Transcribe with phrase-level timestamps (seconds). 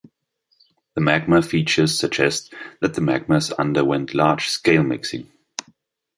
[0.95, 5.29] The magma features suggest that the magmas underwent large scale mixing.